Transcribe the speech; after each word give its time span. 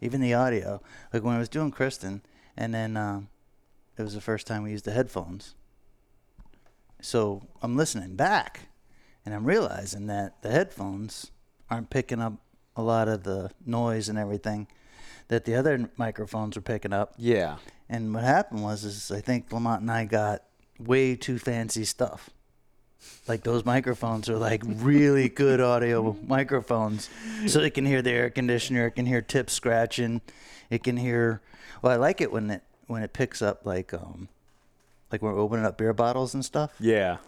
even 0.00 0.20
the 0.20 0.34
audio. 0.34 0.80
Like 1.12 1.22
when 1.22 1.34
I 1.34 1.38
was 1.38 1.48
doing 1.48 1.70
Kristen, 1.70 2.22
and 2.56 2.74
then 2.74 2.96
um, 2.96 3.28
it 3.96 4.02
was 4.02 4.14
the 4.14 4.20
first 4.20 4.46
time 4.46 4.62
we 4.62 4.70
used 4.70 4.84
the 4.84 4.92
headphones. 4.92 5.54
So 7.00 7.42
I'm 7.62 7.76
listening 7.76 8.16
back, 8.16 8.68
and 9.24 9.34
I'm 9.34 9.44
realizing 9.44 10.06
that 10.06 10.42
the 10.42 10.50
headphones 10.50 11.30
aren't 11.70 11.90
picking 11.90 12.20
up 12.20 12.34
a 12.76 12.82
lot 12.82 13.08
of 13.08 13.22
the 13.24 13.50
noise 13.64 14.08
and 14.08 14.18
everything 14.18 14.66
that 15.28 15.44
the 15.44 15.54
other 15.54 15.90
microphones 15.96 16.56
were 16.56 16.62
picking 16.62 16.92
up. 16.92 17.14
Yeah. 17.16 17.56
And 17.88 18.12
what 18.14 18.24
happened 18.24 18.62
was, 18.62 18.84
is 18.84 19.10
I 19.10 19.20
think 19.20 19.52
Lamont 19.52 19.82
and 19.82 19.90
I 19.90 20.04
got 20.04 20.42
way 20.78 21.14
too 21.16 21.38
fancy 21.38 21.84
stuff. 21.84 22.30
Like 23.26 23.42
those 23.42 23.64
microphones 23.64 24.28
are 24.28 24.36
like 24.36 24.62
really 24.64 25.28
good 25.28 25.60
audio 25.60 26.16
microphones, 26.26 27.08
so 27.46 27.60
it 27.60 27.74
can 27.74 27.86
hear 27.86 28.02
the 28.02 28.10
air 28.10 28.30
conditioner, 28.30 28.86
it 28.86 28.92
can 28.92 29.06
hear 29.06 29.22
tips 29.22 29.52
scratching, 29.52 30.20
it 30.68 30.82
can 30.82 30.96
hear. 30.96 31.40
Well, 31.82 31.92
I 31.92 31.96
like 31.96 32.20
it 32.20 32.32
when 32.32 32.50
it 32.50 32.62
when 32.86 33.02
it 33.02 33.12
picks 33.12 33.40
up 33.40 33.64
like 33.64 33.94
um, 33.94 34.28
like 35.12 35.22
when 35.22 35.32
we're 35.32 35.40
opening 35.40 35.64
up 35.64 35.78
beer 35.78 35.92
bottles 35.92 36.34
and 36.34 36.44
stuff. 36.44 36.72
Yeah. 36.80 37.18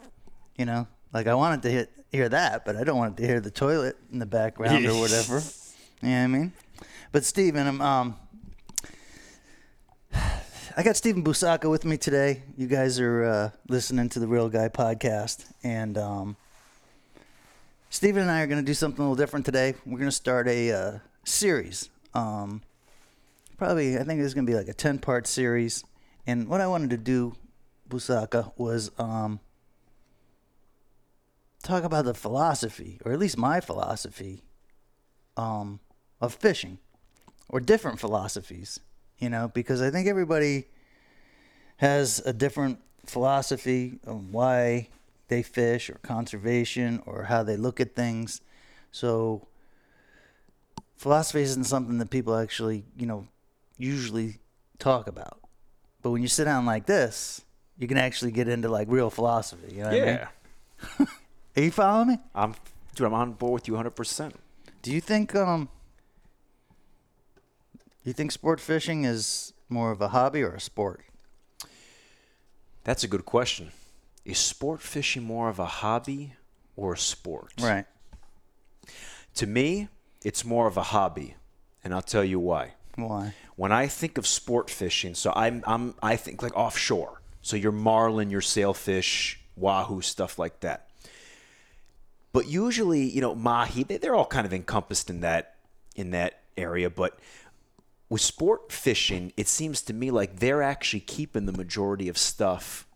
You 0.56 0.66
know, 0.66 0.86
like 1.12 1.27
I 1.27 1.34
wanted 1.34 1.62
to 1.62 1.70
hit, 1.70 1.91
hear 2.10 2.28
that, 2.28 2.64
but 2.64 2.77
I 2.77 2.84
don't 2.84 2.98
want 2.98 3.18
it 3.18 3.22
to 3.22 3.28
hear 3.28 3.41
the 3.41 3.50
toilet 3.50 3.96
in 4.12 4.18
the 4.18 4.27
background 4.27 4.84
or 4.86 4.94
whatever. 5.00 5.41
You 6.02 6.08
know 6.08 6.18
what 6.18 6.24
I 6.24 6.27
mean? 6.27 6.52
But 7.12 7.24
Steven, 7.24 7.66
I'm 7.66 7.80
um, 7.80 8.16
I 10.74 10.82
got 10.82 10.96
Steven 10.96 11.22
Busaka 11.22 11.68
with 11.68 11.84
me 11.84 11.98
today. 11.98 12.44
You 12.56 12.66
guys 12.66 12.98
are 12.98 13.24
uh, 13.24 13.50
listening 13.68 14.08
to 14.10 14.18
the 14.18 14.26
Real 14.26 14.48
Guy 14.48 14.70
podcast, 14.70 15.44
and 15.62 15.98
um, 15.98 16.36
Steven 17.90 18.22
and 18.22 18.30
I 18.30 18.40
are 18.40 18.46
going 18.46 18.60
to 18.60 18.64
do 18.64 18.72
something 18.72 19.00
a 19.00 19.02
little 19.02 19.22
different 19.22 19.44
today. 19.44 19.74
We're 19.84 19.98
going 19.98 20.08
to 20.08 20.16
start 20.16 20.48
a 20.48 20.72
uh, 20.72 20.98
series. 21.24 21.90
Um, 22.14 22.62
probably, 23.58 23.98
I 23.98 24.04
think 24.04 24.22
it's 24.22 24.32
going 24.32 24.46
to 24.46 24.50
be 24.50 24.56
like 24.56 24.68
a 24.68 24.72
ten 24.72 24.98
part 24.98 25.27
series. 25.27 25.84
And 26.27 26.48
what 26.48 26.62
I 26.62 26.66
wanted 26.66 26.88
to 26.91 26.97
do, 26.97 27.34
Busaka, 27.91 28.52
was 28.56 28.92
um, 28.98 29.41
talk 31.62 31.84
about 31.84 32.06
the 32.06 32.14
philosophy, 32.14 32.98
or 33.04 33.12
at 33.12 33.19
least 33.19 33.36
my 33.36 33.60
philosophy, 33.60 34.42
um, 35.36 35.80
of 36.19 36.32
fishing, 36.32 36.78
or 37.50 37.60
different 37.60 38.00
philosophies. 38.00 38.80
You 39.23 39.31
know, 39.31 39.47
because 39.55 39.81
I 39.81 39.91
think 39.91 40.09
everybody 40.09 40.65
has 41.77 42.20
a 42.27 42.33
different 42.33 42.81
philosophy 43.06 44.01
of 44.05 44.33
why 44.33 44.89
they 45.28 45.45
fish, 45.45 45.89
or 45.89 45.95
conservation, 46.03 47.01
or 47.06 47.23
how 47.23 47.45
they 47.45 47.56
look 47.56 47.81
at 47.81 47.95
things. 47.95 48.41
So, 48.91 49.47
philosophy 50.97 51.43
isn't 51.43 51.65
something 51.65 51.98
that 51.98 52.11
people 52.11 52.34
actually, 52.34 52.83
you 52.98 53.06
know, 53.06 53.28
usually 53.78 54.41
talk 54.81 55.06
about. 55.06 55.39
But 56.03 56.11
when 56.11 56.23
you 56.23 56.28
sit 56.28 56.47
down 56.47 56.67
like 56.67 56.87
this, 56.87 57.43
you 57.78 57.87
can 57.87 57.98
actually 57.98 58.33
get 58.33 58.48
into 58.48 58.69
like 58.69 58.89
real 58.91 59.09
philosophy. 59.09 59.75
You 59.75 59.84
know 59.84 59.91
what 59.91 59.95
I 59.95 60.00
mean? 60.00 60.05
Yeah. 60.98 61.06
Are 61.56 61.62
you 61.62 61.70
following 61.70 62.09
me? 62.09 62.19
I'm 62.34 62.56
dude, 62.97 63.06
I'm 63.06 63.15
on 63.15 63.34
board 63.34 63.53
with 63.53 63.69
you 63.69 63.75
100%. 63.75 64.33
Do 64.83 64.93
you 64.93 65.00
think 65.00 65.37
um 65.37 65.69
you 68.05 68.12
think 68.12 68.33
sport 68.33 68.61
fishing 68.61 69.05
is 69.05 69.53
more 69.69 69.91
of 69.91 70.00
a 70.00 70.08
hobby 70.08 70.42
or 70.42 70.55
a 70.55 70.61
sport? 70.61 71.03
That's 72.84 73.05
a 73.05 73.09
good 73.09 73.25
question. 73.25 73.72
Is 74.25 74.39
sport 74.39 74.81
fishing 74.83 75.22
more 75.22 75.48
of 75.48 75.59
a 75.59 75.67
hobby 75.67 76.34
or 76.77 76.92
a 76.94 76.98
sport? 76.98 77.53
Right. 77.61 77.86
To 79.36 79.47
me, 79.47 79.89
it's 80.25 80.44
more 80.44 80.67
of 80.67 80.77
a 80.77 80.83
hobby, 80.83 81.36
and 81.83 81.94
I'll 81.94 82.03
tell 82.03 82.25
you 82.25 82.39
why. 82.39 82.75
Why? 82.97 83.34
When 83.56 83.72
I 83.72 83.86
think 83.86 84.19
of 84.19 84.27
sport 84.27 84.69
fishing, 84.69 85.14
so 85.14 85.33
I'm 85.34 85.62
I'm 85.66 85.94
I 86.03 86.16
think 86.16 86.42
like 86.42 86.56
offshore. 86.56 87.22
So 87.41 87.56
your 87.56 87.72
marlin, 87.72 88.31
your 88.31 88.41
sailfish, 88.41 89.41
wahoo, 89.56 90.00
stuff 90.03 90.38
like 90.38 90.60
that. 90.60 90.88
But 92.32 92.47
usually, 92.47 93.03
you 93.10 93.21
know, 93.21 93.34
mahi, 93.34 93.82
they- 93.82 93.97
they're 93.99 94.15
all 94.15 94.26
kind 94.26 94.47
of 94.47 94.53
encompassed 94.53 95.10
in 95.10 95.21
that 95.21 95.56
in 95.97 96.10
that 96.12 96.41
area, 96.56 96.88
but 96.91 97.19
with 98.12 98.21
sport 98.21 98.71
fishing, 98.71 99.33
it 99.39 99.49
seems 99.49 99.81
to 99.81 99.93
me 99.95 100.11
like 100.11 100.39
they're 100.41 100.62
actually 100.62 101.00
keeping 101.00 101.47
the 101.47 101.53
majority 101.53 102.09
of 102.11 102.19
stuff 102.19 102.87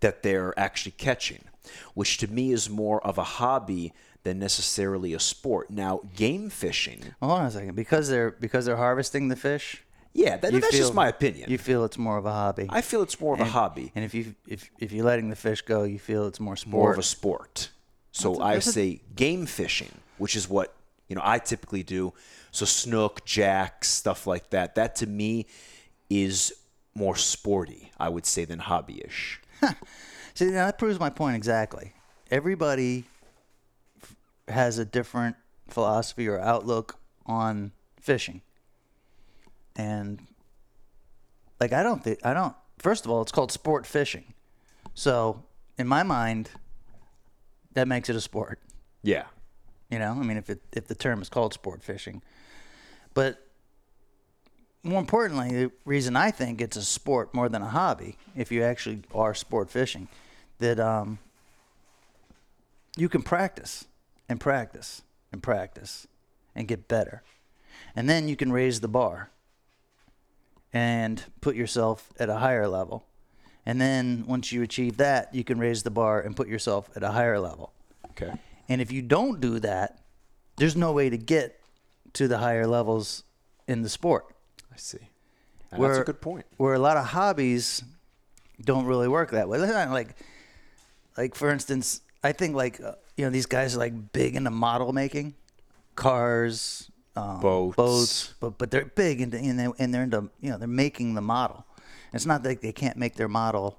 that 0.00 0.22
they're 0.22 0.52
actually 0.58 0.92
catching, 0.92 1.42
which 1.94 2.18
to 2.18 2.26
me 2.28 2.52
is 2.52 2.68
more 2.68 3.00
of 3.06 3.16
a 3.18 3.24
hobby 3.24 3.92
than 4.22 4.38
necessarily 4.38 5.14
a 5.14 5.20
sport. 5.20 5.70
Now, 5.70 6.00
game 6.14 6.50
fishing, 6.50 7.14
Hold 7.22 7.32
on 7.40 7.46
a 7.46 7.50
second. 7.50 7.74
Because 7.74 8.10
they're 8.10 8.32
because 8.32 8.66
they're 8.66 8.76
harvesting 8.76 9.28
the 9.28 9.36
fish. 9.36 9.82
yeah, 10.12 10.36
that, 10.36 10.52
that's 10.52 10.66
feel- 10.68 10.78
just 10.80 10.94
my 10.94 11.08
opinion. 11.08 11.50
You 11.50 11.56
feel 11.58 11.84
it's 11.86 11.96
more 11.96 12.18
of 12.18 12.26
a 12.26 12.32
hobby. 12.32 12.66
I 12.68 12.82
feel 12.82 13.00
it's 13.02 13.18
more 13.20 13.32
of 13.34 13.40
a 13.40 13.44
hobby, 13.46 13.90
and 13.94 14.04
if 14.04 14.12
you 14.14 14.34
if 14.46 14.68
if 14.78 14.92
you're 14.92 15.06
letting 15.06 15.30
the 15.30 15.36
fish 15.36 15.62
go, 15.62 15.84
you 15.84 15.98
feel 15.98 16.26
it's 16.26 16.40
more 16.40 16.56
sport. 16.56 16.72
more 16.72 16.92
of 16.92 16.98
a 16.98 17.02
sport. 17.02 17.70
So 18.12 18.30
That's 18.32 18.40
a- 18.40 18.44
I 18.44 18.52
that's 18.54 18.66
a- 18.66 18.72
say 18.72 19.00
game 19.16 19.46
fishing, 19.46 19.92
which 20.18 20.36
is 20.36 20.46
what 20.46 20.74
you 21.10 21.16
know 21.16 21.22
I 21.22 21.38
typically 21.38 21.82
do. 21.82 22.14
So 22.52 22.64
snook, 22.64 23.26
jacks, 23.26 23.88
stuff 23.88 24.26
like 24.26 24.50
that. 24.50 24.76
That 24.76 24.96
to 24.96 25.06
me 25.06 25.46
is 26.08 26.54
more 26.94 27.16
sporty, 27.16 27.92
I 27.98 28.08
would 28.08 28.24
say, 28.24 28.46
than 28.46 28.60
hobbyish. 28.60 29.38
See, 30.34 30.46
now 30.46 30.66
that 30.66 30.78
proves 30.78 30.98
my 30.98 31.10
point 31.10 31.36
exactly. 31.36 31.92
Everybody 32.30 33.04
f- 34.02 34.16
has 34.48 34.78
a 34.78 34.84
different 34.84 35.36
philosophy 35.68 36.26
or 36.28 36.40
outlook 36.40 36.98
on 37.26 37.72
fishing. 38.00 38.40
And 39.76 40.26
like 41.60 41.72
I 41.72 41.82
don't 41.82 42.02
think 42.02 42.24
I 42.24 42.32
don't 42.32 42.54
first 42.78 43.04
of 43.04 43.10
all, 43.10 43.22
it's 43.22 43.32
called 43.32 43.52
sport 43.52 43.86
fishing. 43.86 44.34
So, 44.94 45.44
in 45.78 45.86
my 45.86 46.02
mind, 46.02 46.50
that 47.74 47.86
makes 47.86 48.08
it 48.08 48.16
a 48.16 48.20
sport. 48.20 48.58
Yeah, 49.02 49.24
You 49.90 49.98
know, 49.98 50.12
I 50.12 50.22
mean, 50.22 50.36
if 50.36 50.48
it 50.48 50.60
if 50.72 50.86
the 50.86 50.94
term 50.94 51.20
is 51.20 51.28
called 51.28 51.52
sport 51.52 51.82
fishing, 51.82 52.22
but 53.12 53.44
more 54.82 55.00
importantly, 55.00 55.64
the 55.64 55.72
reason 55.84 56.16
I 56.16 56.30
think 56.30 56.60
it's 56.60 56.76
a 56.76 56.82
sport 56.82 57.34
more 57.34 57.48
than 57.48 57.60
a 57.60 57.68
hobby, 57.68 58.16
if 58.36 58.50
you 58.50 58.62
actually 58.62 59.02
are 59.14 59.34
sport 59.34 59.68
fishing, 59.68 60.08
that 60.58 60.78
um, 60.78 61.18
you 62.96 63.08
can 63.08 63.22
practice 63.22 63.86
and 64.28 64.40
practice 64.40 65.02
and 65.32 65.42
practice 65.42 66.06
and 66.54 66.68
get 66.68 66.88
better, 66.88 67.22
and 67.96 68.08
then 68.08 68.28
you 68.28 68.36
can 68.36 68.52
raise 68.52 68.80
the 68.80 68.88
bar 68.88 69.30
and 70.72 71.24
put 71.40 71.56
yourself 71.56 72.10
at 72.18 72.28
a 72.28 72.36
higher 72.36 72.68
level, 72.68 73.04
and 73.66 73.80
then 73.80 74.24
once 74.26 74.52
you 74.52 74.62
achieve 74.62 74.98
that, 74.98 75.34
you 75.34 75.42
can 75.42 75.58
raise 75.58 75.82
the 75.82 75.90
bar 75.90 76.20
and 76.20 76.36
put 76.36 76.46
yourself 76.46 76.88
at 76.94 77.02
a 77.02 77.10
higher 77.10 77.40
level. 77.40 77.72
okay. 78.10 78.38
And 78.70 78.80
if 78.80 78.92
you 78.92 79.02
don't 79.02 79.40
do 79.40 79.58
that, 79.58 79.98
there's 80.56 80.76
no 80.76 80.92
way 80.92 81.10
to 81.10 81.18
get 81.18 81.60
to 82.14 82.28
the 82.28 82.38
higher 82.38 82.66
levels 82.66 83.24
in 83.66 83.82
the 83.82 83.88
sport. 83.88 84.26
I 84.72 84.76
see. 84.76 85.10
And 85.72 85.82
that's 85.82 85.98
a 85.98 86.04
good 86.04 86.20
point. 86.20 86.46
Where 86.56 86.74
a 86.74 86.78
lot 86.78 86.96
of 86.96 87.06
hobbies 87.06 87.82
don't 88.64 88.86
really 88.86 89.08
work 89.08 89.32
that 89.32 89.48
way. 89.48 89.58
Like, 89.58 90.16
like 91.16 91.34
for 91.34 91.50
instance, 91.50 92.00
I 92.22 92.32
think 92.32 92.54
like 92.54 92.80
uh, 92.80 92.94
you 93.16 93.24
know 93.24 93.30
these 93.30 93.46
guys 93.46 93.74
are 93.74 93.78
like 93.78 94.12
big 94.12 94.36
into 94.36 94.50
model 94.50 94.92
making, 94.92 95.34
cars, 95.96 96.90
um, 97.16 97.40
Boats. 97.40 97.76
boats, 97.76 98.34
but 98.40 98.58
but 98.58 98.70
they're 98.70 98.84
big 98.84 99.20
into 99.20 99.36
and 99.36 99.58
they 99.58 99.68
and 99.78 99.92
they're 99.92 100.04
into 100.04 100.30
you 100.40 100.50
know 100.50 100.58
they're 100.58 100.68
making 100.68 101.14
the 101.14 101.20
model. 101.20 101.66
It's 102.12 102.26
not 102.26 102.42
that 102.44 102.60
they 102.60 102.72
can't 102.72 102.96
make 102.96 103.16
their 103.16 103.28
model 103.28 103.78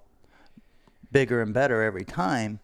bigger 1.12 1.42
and 1.42 1.54
better 1.54 1.82
every 1.82 2.06
time, 2.06 2.60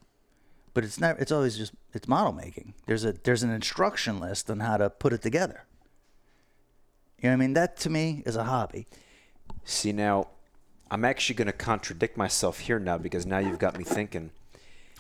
but 0.78 0.84
it's 0.84 1.00
never 1.00 1.18
it's 1.18 1.32
always 1.32 1.58
just 1.58 1.74
it's 1.96 2.08
model 2.08 2.32
making. 2.32 2.76
There's 2.86 3.04
a 3.04 3.14
there's 3.24 3.42
an 3.42 3.50
instruction 3.50 4.20
list 4.20 4.48
on 4.52 4.60
how 4.60 4.78
to 4.78 4.92
put 4.92 5.12
it 5.12 5.24
together. 5.24 5.64
You 7.18 7.24
know 7.24 7.30
what 7.30 7.34
I 7.34 7.36
mean? 7.38 7.54
That 7.56 7.78
to 7.78 7.90
me 7.90 8.22
is 8.28 8.36
a 8.36 8.44
hobby. 8.44 8.86
See 9.66 9.92
now, 9.92 10.28
I'm 10.92 11.04
actually 11.04 11.34
going 11.34 11.48
to 11.48 11.52
contradict 11.52 12.16
myself 12.16 12.60
here 12.60 12.78
now 12.78 13.00
because 13.00 13.26
now 13.26 13.40
you've 13.40 13.58
got 13.58 13.76
me 13.76 13.84
thinking. 13.84 14.30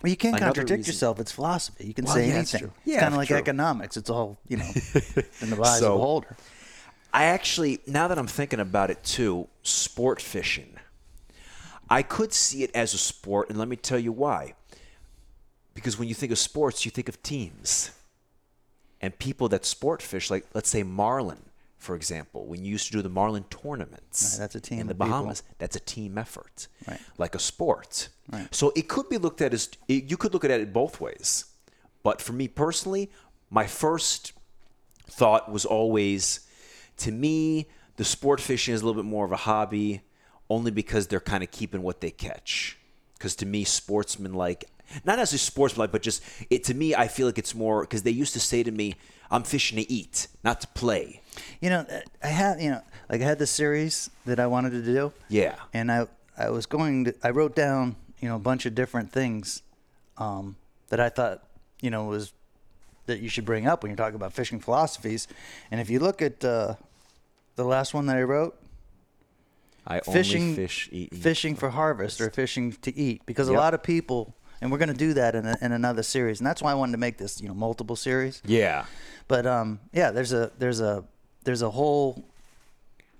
Well, 0.01 0.09
you 0.09 0.17
can't 0.17 0.35
Another 0.35 0.45
contradict 0.45 0.77
reason- 0.79 0.91
yourself. 0.93 1.19
It's 1.19 1.31
philosophy. 1.31 1.85
You 1.85 1.93
can 1.93 2.05
Well, 2.05 2.15
say 2.15 2.27
yeah, 2.27 2.33
anything. 2.33 2.59
true. 2.61 2.71
It's 2.79 2.87
Yeah, 2.95 2.99
kind 3.01 3.13
of 3.13 3.19
like 3.19 3.27
true. 3.27 3.37
economics. 3.37 3.97
It's 3.97 4.09
all 4.09 4.39
you 4.47 4.57
know 4.57 4.65
in 5.41 5.51
the 5.51 5.61
eyes 5.61 5.75
of 5.75 5.79
So- 5.79 5.93
a 5.93 5.97
beholder. 5.97 6.35
I 7.13 7.25
actually, 7.25 7.81
now 7.85 8.07
that 8.07 8.17
I'm 8.17 8.25
thinking 8.27 8.59
about 8.59 8.89
it 8.89 9.03
too, 9.03 9.47
sport 9.61 10.23
fishing. 10.23 10.73
I 11.87 12.01
could 12.01 12.33
see 12.33 12.63
it 12.63 12.71
as 12.73 12.95
a 12.95 12.97
sport, 12.97 13.49
and 13.49 13.59
let 13.59 13.67
me 13.67 13.75
tell 13.75 13.99
you 13.99 14.11
why. 14.11 14.55
Because 15.77 15.99
when 15.99 16.07
you 16.07 16.15
think 16.15 16.31
of 16.31 16.39
sports, 16.39 16.85
you 16.85 16.91
think 16.91 17.07
of 17.07 17.21
teams. 17.21 17.91
And 18.99 19.15
people 19.19 19.47
that 19.49 19.63
sport 19.63 20.01
fish, 20.01 20.31
like 20.31 20.43
let's 20.55 20.69
say 20.69 20.81
Marlin, 20.81 21.37
for 21.77 21.95
example, 21.95 22.47
when 22.47 22.65
you 22.65 22.71
used 22.71 22.87
to 22.87 22.91
do 22.93 23.03
the 23.03 23.09
Marlin 23.09 23.43
tournaments 23.51 24.33
Right, 24.33 24.39
that's 24.39 24.55
a 24.55 24.59
team 24.59 24.79
in 24.79 24.87
the 24.87 24.93
of 24.93 24.97
people. 24.97 25.11
Bahamas, 25.11 25.43
that's 25.59 25.75
a 25.75 25.79
team 25.79 26.17
effort, 26.17 26.67
Right. 26.87 26.99
like 27.19 27.35
a 27.35 27.39
sport. 27.39 28.09
Right. 28.31 28.47
So 28.53 28.73
it 28.75 28.87
could 28.87 29.07
be 29.07 29.19
looked 29.19 29.39
at 29.39 29.53
as 29.53 29.69
you 29.87 30.17
could 30.17 30.33
look 30.33 30.43
at 30.43 30.49
it 30.49 30.73
both 30.73 30.99
ways. 30.99 31.45
But 32.01 32.23
for 32.23 32.33
me 32.33 32.47
personally, 32.47 33.11
my 33.51 33.67
first 33.67 34.33
thought 35.07 35.51
was 35.51 35.63
always 35.63 36.39
To 37.05 37.11
me, 37.11 37.67
the 37.97 38.03
sport 38.03 38.41
fishing 38.41 38.73
is 38.73 38.81
a 38.81 38.85
little 38.87 38.99
bit 38.99 39.07
more 39.07 39.23
of 39.25 39.31
a 39.31 39.35
hobby, 39.51 40.01
only 40.49 40.71
because 40.71 41.05
they're 41.05 41.19
kind 41.19 41.43
of 41.43 41.51
keeping 41.51 41.83
what 41.83 42.01
they 42.01 42.09
catch. 42.09 42.79
Because 43.13 43.35
to 43.35 43.45
me, 43.45 43.63
sportsmen 43.63 44.33
like 44.33 44.65
not 45.05 45.17
necessarily 45.17 45.39
sportsman 45.39 45.83
like, 45.83 45.91
but 45.91 46.01
just 46.01 46.23
it 46.49 46.63
to 46.65 46.73
me, 46.73 46.95
I 46.95 47.07
feel 47.07 47.27
like 47.27 47.37
it's 47.37 47.55
more 47.55 47.81
because 47.81 48.03
they 48.03 48.11
used 48.11 48.33
to 48.33 48.39
say 48.39 48.63
to 48.63 48.71
me, 48.71 48.95
"I'm 49.29 49.43
fishing 49.43 49.77
to 49.77 49.91
eat, 49.91 50.27
not 50.43 50.61
to 50.61 50.67
play." 50.67 51.21
You 51.61 51.69
know, 51.69 51.85
I 52.23 52.27
had 52.27 52.61
you 52.61 52.71
know, 52.71 52.81
like 53.09 53.21
I 53.21 53.25
had 53.25 53.39
this 53.39 53.51
series 53.51 54.09
that 54.25 54.39
I 54.39 54.47
wanted 54.47 54.71
to 54.71 54.81
do. 54.81 55.13
Yeah. 55.29 55.55
And 55.73 55.91
I 55.91 56.07
I 56.37 56.49
was 56.49 56.65
going 56.65 57.05
to 57.05 57.15
I 57.23 57.31
wrote 57.31 57.55
down 57.55 57.95
you 58.19 58.29
know 58.29 58.35
a 58.35 58.39
bunch 58.39 58.65
of 58.65 58.75
different 58.75 59.11
things 59.11 59.61
um, 60.17 60.55
that 60.89 60.99
I 60.99 61.09
thought 61.09 61.43
you 61.81 61.89
know 61.89 62.05
was 62.05 62.33
that 63.05 63.19
you 63.19 63.29
should 63.29 63.45
bring 63.45 63.67
up 63.67 63.83
when 63.83 63.89
you're 63.89 63.97
talking 63.97 64.15
about 64.15 64.33
fishing 64.33 64.59
philosophies. 64.59 65.27
And 65.71 65.79
if 65.79 65.89
you 65.89 65.99
look 65.99 66.21
at 66.21 66.43
uh, 66.43 66.75
the 67.55 67.63
last 67.63 67.93
one 67.93 68.05
that 68.07 68.17
I 68.17 68.23
wrote, 68.23 68.59
I 69.85 70.01
fishing 70.01 70.43
only 70.43 70.55
fish 70.55 70.89
eat. 70.91 71.13
eat. 71.13 71.21
fishing 71.21 71.55
for 71.55 71.69
harvest 71.69 72.19
or 72.19 72.29
fishing 72.29 72.73
to 72.81 72.95
eat 72.95 73.21
because 73.25 73.47
a 73.47 73.53
lot 73.53 73.73
of 73.73 73.81
people 73.81 74.35
and 74.61 74.71
we're 74.71 74.77
going 74.77 74.89
to 74.89 74.95
do 75.07 75.13
that 75.13 75.35
in, 75.35 75.45
a, 75.45 75.57
in 75.61 75.71
another 75.71 76.03
series 76.03 76.39
and 76.39 76.47
that's 76.47 76.61
why 76.61 76.71
I 76.71 76.73
wanted 76.75 76.93
to 76.93 76.97
make 76.97 77.17
this 77.17 77.41
you 77.41 77.47
know 77.47 77.53
multiple 77.53 77.95
series 77.95 78.41
Yeah. 78.45 78.85
but 79.27 79.45
um 79.45 79.79
yeah 79.93 80.11
there's 80.11 80.33
a 80.33 80.51
there's 80.57 80.79
a 80.81 81.03
there's 81.43 81.61
a 81.61 81.69
whole 81.69 82.23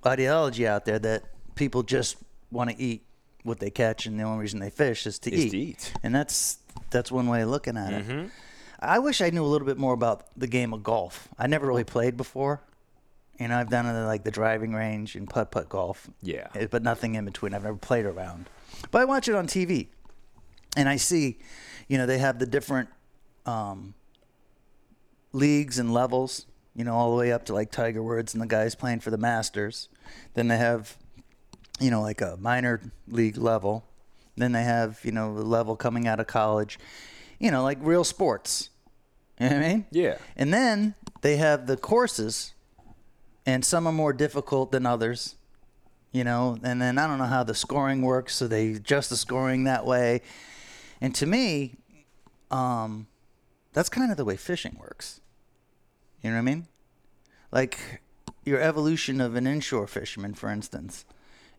ideology 0.06 0.68
out 0.68 0.86
there 0.86 1.00
that 1.00 1.24
people 1.56 1.84
just 1.84 2.18
want 2.52 2.70
to 2.70 2.82
eat 2.82 3.04
what 3.44 3.60
they 3.60 3.70
catch 3.70 4.06
and 4.06 4.20
the 4.20 4.24
only 4.24 4.40
reason 4.42 4.60
they 4.60 4.70
fish 4.70 5.06
is 5.08 5.20
to 5.20 5.34
Is 5.34 5.46
eat 5.46 5.50
to 5.52 5.58
eat. 5.58 5.94
and 6.04 6.14
that's 6.14 6.60
that's 6.90 7.12
one 7.12 7.28
way 7.28 7.42
of 7.42 7.50
looking 7.50 7.78
at 7.78 7.94
it 7.94 8.08
Mm-hmm. 8.08 8.28
I 8.80 9.00
wish 9.00 9.22
I 9.22 9.32
knew 9.32 9.44
a 9.44 9.48
little 9.48 9.66
bit 9.66 9.78
more 9.80 9.94
about 9.94 10.28
the 10.38 10.48
game 10.48 10.74
of 10.74 10.84
golf 10.84 11.28
I 11.40 11.48
never 11.48 11.66
really 11.66 11.84
played 11.84 12.16
before 12.18 12.62
you 13.40 13.48
know 13.48 13.58
I've 13.58 13.70
done 13.70 13.86
uh, 13.86 14.06
like 14.06 14.24
the 14.24 14.32
driving 14.32 14.74
range 14.74 15.16
and 15.16 15.30
putt 15.30 15.52
putt 15.52 15.70
golf 15.70 16.10
Yeah. 16.22 16.48
Eh, 16.56 16.68
but 16.70 16.84
nothing 16.84 17.16
in 17.16 17.26
between. 17.26 17.54
I've 17.54 17.64
never 17.64 17.78
played 17.78 18.06
around, 18.06 18.50
but 18.92 19.02
I 19.02 19.06
watch 19.06 19.28
it 19.30 19.36
on 19.36 19.46
TV, 19.48 19.88
and 20.78 20.88
I 20.88 20.96
see, 20.96 21.40
you 21.90 21.98
know, 21.98 22.06
they 22.06 22.20
have 22.20 22.40
the 22.40 22.46
different 22.46 22.90
um, 23.46 23.94
leagues 25.34 25.80
and 25.80 25.94
levels. 25.94 26.46
You 26.76 26.84
know, 26.84 26.94
all 26.94 27.10
the 27.10 27.18
way 27.18 27.32
up 27.32 27.46
to 27.46 27.56
like 27.56 27.72
Tiger 27.72 28.04
Woods 28.04 28.36
and 28.36 28.42
the 28.42 28.46
guys 28.46 28.76
playing 28.76 29.00
for 29.00 29.10
the 29.10 29.18
Masters. 29.18 29.90
Then 30.36 30.48
they 30.48 30.58
have, 30.58 30.96
you 31.80 31.90
know, 31.90 32.04
like 32.04 32.22
a 32.22 32.38
minor 32.40 32.94
league 33.08 33.36
level. 33.36 33.84
Then 34.36 34.52
they 34.52 34.64
have, 34.64 35.00
you 35.04 35.12
know, 35.12 35.34
the 35.34 35.44
level 35.44 35.76
coming 35.76 36.08
out 36.08 36.20
of 36.20 36.28
college. 36.28 36.78
You 37.40 37.50
know, 37.50 37.64
like 37.64 37.80
real 37.82 38.04
sports. 38.04 38.70
You 39.40 39.50
know 39.50 39.56
what 39.56 39.66
I 39.66 39.70
mean? 39.70 39.86
Yeah. 39.92 40.18
And 40.36 40.54
then 40.54 40.96
they 41.22 41.38
have 41.38 41.68
the 41.68 41.78
courses, 41.78 42.54
and 43.46 43.66
some 43.66 43.88
are 43.88 43.94
more 43.94 44.14
difficult 44.14 44.72
than 44.72 44.86
others, 44.86 45.36
you 46.12 46.24
know. 46.24 46.58
And 46.64 46.82
then 46.82 46.98
I 46.98 47.08
don't 47.08 47.18
know 47.18 47.26
how 47.26 47.44
the 47.44 47.56
scoring 47.56 48.02
works, 48.02 48.36
so 48.36 48.48
they 48.48 48.74
adjust 48.74 49.10
the 49.10 49.18
scoring 49.18 49.64
that 49.66 49.86
way. 49.86 50.22
And 51.02 51.14
to 51.16 51.26
me, 51.26 51.76
um, 52.52 53.08
that's 53.74 53.90
kind 53.90 54.12
of 54.12 54.18
the 54.18 54.26
way 54.26 54.38
fishing 54.38 54.78
works. 54.80 55.22
You 56.22 56.32
know 56.32 56.38
what 56.38 56.42
I 56.42 56.46
mean? 56.46 56.68
Like 57.52 58.02
your 58.44 58.60
evolution 58.60 59.22
of 59.22 59.36
an 59.36 59.46
inshore 59.46 59.88
fisherman, 59.88 60.34
for 60.34 60.50
instance, 60.50 61.06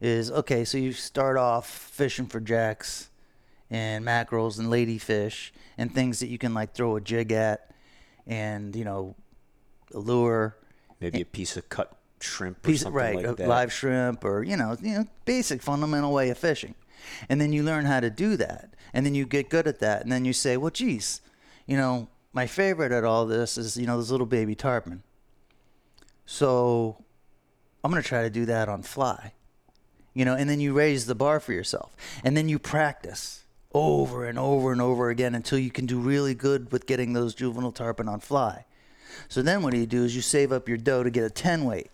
is 0.00 0.30
okay. 0.30 0.64
So 0.64 0.78
you 0.78 0.92
start 0.92 1.36
off 1.36 1.68
fishing 1.68 2.26
for 2.26 2.40
jacks 2.40 3.10
and 3.70 4.04
mackerels 4.04 4.58
and 4.58 4.68
ladyfish 4.68 5.50
and 5.76 5.94
things 5.94 6.20
that 6.20 6.28
you 6.28 6.38
can 6.38 6.54
like 6.54 6.72
throw 6.74 6.96
a 6.96 7.00
jig 7.00 7.32
at 7.32 7.70
and 8.26 8.74
you 8.74 8.84
know 8.84 9.14
a 9.94 9.98
lure 9.98 10.56
Maybe 11.00 11.20
a 11.20 11.24
piece 11.24 11.56
of 11.56 11.68
cut 11.68 11.96
shrimp 12.20 12.58
or 12.66 12.70
piece 12.70 12.82
something 12.82 12.94
right 12.96 13.16
like 13.16 13.36
that. 13.36 13.48
live 13.48 13.72
shrimp 13.72 14.24
or 14.24 14.42
you 14.42 14.56
know 14.56 14.76
you 14.82 14.94
know 14.94 15.04
basic 15.24 15.62
fundamental 15.62 16.12
way 16.12 16.30
of 16.30 16.38
fishing 16.38 16.74
and 17.28 17.40
then 17.40 17.52
you 17.52 17.62
learn 17.62 17.84
how 17.84 18.00
to 18.00 18.10
do 18.10 18.36
that 18.36 18.74
and 18.92 19.04
then 19.04 19.14
you 19.14 19.26
get 19.26 19.48
good 19.48 19.66
at 19.66 19.80
that 19.80 20.02
and 20.02 20.10
then 20.12 20.24
you 20.24 20.32
say 20.32 20.56
well 20.56 20.70
geez 20.70 21.20
you 21.66 21.76
know 21.76 22.08
my 22.32 22.46
favorite 22.46 22.92
at 22.92 23.04
all 23.04 23.26
this 23.26 23.58
is 23.58 23.76
you 23.76 23.86
know 23.86 23.98
this 23.98 24.10
little 24.10 24.26
baby 24.26 24.54
tarpon. 24.54 25.02
So 26.26 27.02
i'm 27.82 27.90
going 27.90 28.02
to 28.02 28.08
try 28.08 28.22
to 28.22 28.30
do 28.30 28.44
that 28.46 28.68
on 28.68 28.82
fly 28.82 29.32
you 30.14 30.24
know 30.24 30.34
and 30.34 30.48
then 30.48 30.60
you 30.60 30.72
raise 30.72 31.06
the 31.06 31.14
bar 31.14 31.40
for 31.40 31.52
yourself 31.52 31.96
and 32.22 32.36
then 32.36 32.48
you 32.48 32.58
practice 32.58 33.44
over 33.74 34.24
and 34.24 34.38
over 34.38 34.72
and 34.72 34.80
over 34.80 35.10
again 35.10 35.34
until 35.34 35.58
you 35.58 35.70
can 35.70 35.86
do 35.86 35.98
really 35.98 36.34
good 36.34 36.72
with 36.72 36.86
getting 36.86 37.12
those 37.12 37.34
juvenile 37.34 37.72
tarpon 37.72 38.08
on 38.08 38.20
fly. 38.20 38.64
So 39.28 39.42
then 39.42 39.62
what 39.62 39.72
do 39.72 39.78
you 39.78 39.86
do 39.86 40.04
is 40.04 40.16
you 40.16 40.22
save 40.22 40.52
up 40.52 40.68
your 40.68 40.78
dough 40.78 41.02
to 41.02 41.10
get 41.10 41.24
a 41.24 41.30
10 41.30 41.64
weight. 41.64 41.90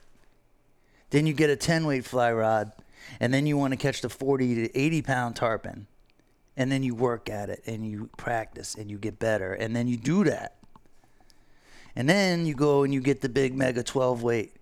Then 1.11 1.26
you 1.26 1.32
get 1.32 1.50
a 1.50 1.56
10 1.56 1.87
weight 1.87 2.05
fly 2.05 2.32
rod, 2.32 2.73
and 3.20 3.32
then 3.32 3.47
you 3.47 3.56
want 3.56 3.73
to 3.73 3.76
catch 3.76 4.00
the 4.00 4.08
40 4.08 4.55
to 4.55 4.79
80 4.79 5.02
pound 5.02 5.37
tarpon. 5.37 5.87
And 6.56 6.71
then 6.71 6.83
you 6.83 6.95
work 6.95 7.29
at 7.29 7.51
it 7.51 7.62
and 7.67 7.85
you 7.85 8.11
practice 8.17 8.75
and 8.75 8.91
you 8.91 8.99
get 8.99 9.19
better. 9.19 9.53
And 9.53 9.75
then 9.75 9.89
you 9.89 9.97
do 9.97 10.25
that. 10.25 10.56
And 11.97 12.09
then 12.09 12.47
you 12.47 12.55
go 12.55 12.83
and 12.83 12.93
you 12.93 13.01
get 13.01 13.21
the 13.21 13.29
big 13.29 13.55
mega 13.56 13.83
12 13.83 14.23
weight. 14.23 14.53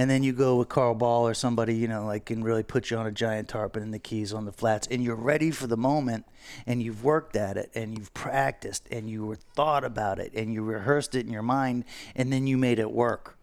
And 0.00 0.08
then 0.08 0.22
you 0.22 0.32
go 0.32 0.56
with 0.56 0.68
Carl 0.68 0.94
Ball 0.94 1.26
or 1.26 1.34
somebody, 1.34 1.74
you 1.74 1.88
know, 1.88 2.06
like 2.06 2.26
can 2.26 2.44
really 2.44 2.62
put 2.62 2.88
you 2.90 2.96
on 2.96 3.06
a 3.06 3.10
giant 3.10 3.48
tarpon 3.48 3.82
in 3.82 3.90
the 3.90 3.98
keys 3.98 4.32
on 4.32 4.44
the 4.44 4.52
flats. 4.52 4.86
And 4.88 5.02
you're 5.02 5.16
ready 5.16 5.50
for 5.50 5.66
the 5.66 5.76
moment 5.76 6.24
and 6.66 6.80
you've 6.80 7.02
worked 7.02 7.34
at 7.34 7.56
it 7.56 7.70
and 7.74 7.98
you've 7.98 8.14
practiced 8.14 8.86
and 8.92 9.10
you 9.10 9.26
were 9.26 9.34
thought 9.36 9.82
about 9.82 10.20
it 10.20 10.32
and 10.34 10.52
you 10.54 10.62
rehearsed 10.62 11.16
it 11.16 11.26
in 11.26 11.32
your 11.32 11.42
mind 11.42 11.84
and 12.14 12.32
then 12.32 12.46
you 12.46 12.56
made 12.56 12.78
it 12.78 12.92
work. 12.92 13.36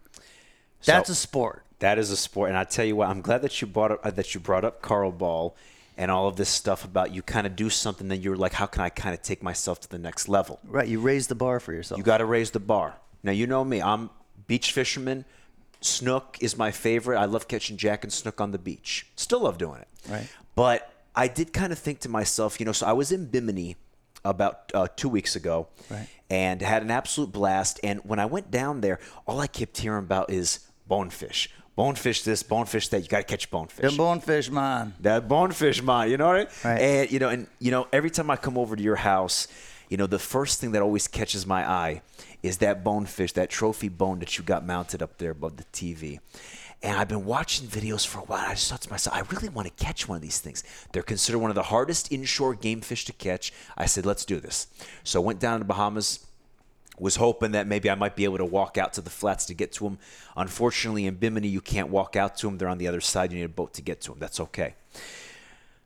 That's 0.84 1.08
So- 1.08 1.12
a 1.12 1.16
sport. 1.16 1.62
That 1.80 1.98
is 1.98 2.10
a 2.10 2.16
sport, 2.16 2.48
and 2.48 2.56
I 2.56 2.64
tell 2.64 2.86
you 2.86 2.96
what, 2.96 3.10
I'm 3.10 3.20
glad 3.20 3.42
that 3.42 3.60
you 3.60 3.66
brought 3.66 3.90
up 3.90 4.00
uh, 4.02 4.10
that 4.12 4.34
you 4.34 4.40
brought 4.40 4.64
up 4.64 4.80
Carl 4.80 5.12
Ball 5.12 5.54
and 5.96 6.10
all 6.10 6.28
of 6.28 6.36
this 6.36 6.48
stuff 6.48 6.84
about 6.84 7.14
you 7.14 7.22
kind 7.22 7.46
of 7.46 7.56
do 7.56 7.70
something 7.70 8.08
that 8.08 8.18
you're 8.18 8.36
like, 8.36 8.52
how 8.52 8.66
can 8.66 8.82
I 8.82 8.88
kind 8.90 9.14
of 9.14 9.22
take 9.22 9.42
myself 9.42 9.80
to 9.80 9.88
the 9.88 9.98
next 9.98 10.28
level? 10.28 10.60
Right, 10.64 10.86
you 10.88 11.00
raise 11.00 11.26
the 11.26 11.34
bar 11.34 11.58
for 11.60 11.72
yourself. 11.72 11.98
You 11.98 12.04
got 12.04 12.18
to 12.18 12.24
raise 12.26 12.50
the 12.50 12.60
bar. 12.60 12.96
Now 13.22 13.32
you 13.32 13.46
know 13.46 13.64
me. 13.64 13.80
I'm 13.82 14.10
beach 14.46 14.72
fisherman. 14.72 15.24
Snook 15.80 16.38
is 16.40 16.56
my 16.56 16.70
favorite. 16.70 17.18
I 17.18 17.26
love 17.26 17.48
catching 17.48 17.76
jack 17.76 18.02
and 18.04 18.12
snook 18.12 18.40
on 18.40 18.50
the 18.52 18.58
beach. 18.58 19.06
Still 19.16 19.42
love 19.42 19.58
doing 19.58 19.80
it. 19.80 19.88
Right. 20.08 20.28
But 20.54 20.90
I 21.14 21.28
did 21.28 21.52
kind 21.52 21.72
of 21.72 21.78
think 21.78 22.00
to 22.00 22.08
myself, 22.08 22.58
you 22.60 22.66
know, 22.66 22.72
so 22.72 22.86
I 22.86 22.92
was 22.92 23.12
in 23.12 23.26
Bimini 23.26 23.76
about 24.24 24.70
uh, 24.74 24.88
two 24.96 25.08
weeks 25.08 25.36
ago, 25.36 25.68
Right. 25.88 26.08
and 26.28 26.60
had 26.60 26.82
an 26.82 26.90
absolute 26.90 27.30
blast. 27.30 27.78
And 27.84 28.00
when 28.04 28.18
I 28.18 28.26
went 28.26 28.50
down 28.50 28.80
there, 28.80 28.98
all 29.26 29.40
I 29.40 29.46
kept 29.46 29.78
hearing 29.78 30.04
about 30.04 30.30
is 30.30 30.60
bonefish. 30.88 31.48
Bonefish 31.76 32.22
this, 32.22 32.42
bonefish 32.42 32.88
that. 32.88 33.02
You 33.02 33.08
got 33.08 33.18
to 33.18 33.24
catch 33.24 33.50
bonefish. 33.50 33.90
the 33.90 33.96
bonefish, 33.96 34.50
man. 34.50 34.94
That 35.00 35.28
bonefish 35.28 35.82
man, 35.82 36.10
you 36.10 36.16
know 36.16 36.28
what 36.28 36.36
I 36.36 36.38
mean? 36.38 36.48
Right. 36.64 36.80
And 36.80 37.12
you 37.12 37.18
know, 37.18 37.28
and 37.28 37.46
you 37.58 37.70
know, 37.70 37.86
every 37.92 38.10
time 38.10 38.30
I 38.30 38.36
come 38.36 38.56
over 38.56 38.74
to 38.74 38.82
your 38.82 38.96
house, 38.96 39.46
you 39.88 39.96
know, 39.96 40.06
the 40.06 40.18
first 40.18 40.60
thing 40.60 40.72
that 40.72 40.82
always 40.82 41.06
catches 41.06 41.46
my 41.46 41.68
eye 41.68 42.02
is 42.42 42.58
that 42.58 42.82
bonefish, 42.82 43.32
that 43.32 43.50
trophy 43.50 43.88
bone 43.88 44.18
that 44.20 44.38
you 44.38 44.44
got 44.44 44.66
mounted 44.66 45.02
up 45.02 45.18
there 45.18 45.30
above 45.32 45.58
the 45.58 45.64
TV. 45.64 46.18
And 46.82 46.98
I've 46.98 47.08
been 47.08 47.24
watching 47.24 47.66
videos 47.66 48.06
for 48.06 48.18
a 48.18 48.24
while. 48.24 48.44
I 48.46 48.54
just 48.54 48.70
thought 48.70 48.82
to 48.82 48.90
myself, 48.90 49.16
I 49.16 49.20
really 49.34 49.48
want 49.48 49.66
to 49.66 49.84
catch 49.84 50.08
one 50.08 50.16
of 50.16 50.22
these 50.22 50.40
things. 50.40 50.62
They're 50.92 51.02
considered 51.02 51.38
one 51.38 51.50
of 51.50 51.54
the 51.54 51.64
hardest 51.64 52.12
inshore 52.12 52.54
game 52.54 52.80
fish 52.80 53.04
to 53.06 53.12
catch. 53.12 53.52
I 53.76 53.86
said, 53.86 54.04
let's 54.04 54.24
do 54.24 54.40
this. 54.40 54.66
So 55.02 55.20
I 55.20 55.24
went 55.24 55.40
down 55.40 55.60
to 55.60 55.64
Bahamas, 55.64 56.25
was 56.98 57.16
hoping 57.16 57.52
that 57.52 57.66
maybe 57.66 57.90
I 57.90 57.94
might 57.94 58.16
be 58.16 58.24
able 58.24 58.38
to 58.38 58.44
walk 58.44 58.78
out 58.78 58.92
to 58.94 59.00
the 59.02 59.10
flats 59.10 59.44
to 59.46 59.54
get 59.54 59.72
to 59.72 59.84
them. 59.84 59.98
Unfortunately, 60.36 61.04
in 61.06 61.16
Bimini, 61.16 61.48
you 61.48 61.60
can't 61.60 61.88
walk 61.88 62.16
out 62.16 62.36
to 62.38 62.46
them. 62.46 62.58
They're 62.58 62.68
on 62.68 62.78
the 62.78 62.88
other 62.88 63.00
side. 63.02 63.32
You 63.32 63.38
need 63.38 63.44
a 63.44 63.48
boat 63.48 63.74
to 63.74 63.82
get 63.82 64.00
to 64.02 64.10
them. 64.12 64.18
That's 64.18 64.40
okay. 64.40 64.74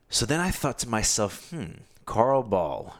So 0.08 0.26
then 0.26 0.40
I 0.40 0.50
thought 0.50 0.78
to 0.80 0.88
myself, 0.88 1.50
hmm, 1.50 1.64
Carl 2.06 2.42
Ball. 2.42 2.94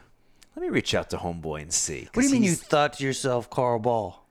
Let 0.55 0.63
me 0.63 0.69
reach 0.69 0.93
out 0.93 1.09
to 1.11 1.17
Homeboy 1.17 1.61
and 1.61 1.71
see. 1.73 2.09
What 2.13 2.21
do 2.23 2.27
you 2.27 2.33
mean 2.33 2.43
you 2.43 2.55
thought 2.55 2.93
to 2.93 3.03
yourself, 3.05 3.49
Carl 3.49 3.79
Ball? 3.79 4.21